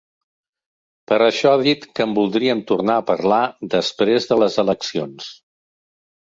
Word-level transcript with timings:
Per 1.11 1.17
això 1.25 1.51
ha 1.57 1.59
dit 1.67 1.85
que 1.99 2.07
en 2.09 2.15
voldrien 2.19 2.63
tornar 2.71 2.95
a 3.03 3.05
parlar 3.11 3.43
després 3.75 4.27
de 4.33 4.41
les 4.45 4.57
eleccions. 4.65 5.31